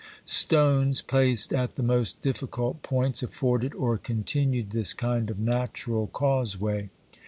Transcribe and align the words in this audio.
Stones 0.25 1.03
placed 1.03 1.53
at 1.53 1.75
the 1.75 1.83
most 1.83 2.23
difficult 2.23 2.81
points 2.81 3.21
afforded 3.21 3.75
or 3.75 3.99
continued 3.99 4.71
this 4.71 4.93
kind 4.93 5.29
of 5.29 5.37
natural 5.37 6.07
causeway. 6.07 6.89